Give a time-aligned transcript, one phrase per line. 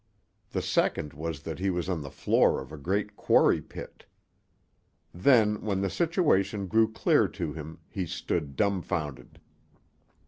[0.49, 4.07] The second that he was on the floor of a great quarry pit.
[5.13, 9.39] Then, when the situation grew clear to him, he stood dumfounded.